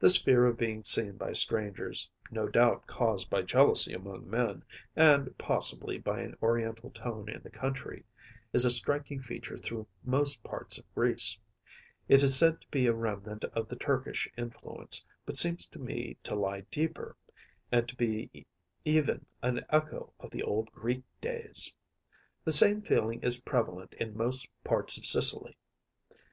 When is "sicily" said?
25.06-25.56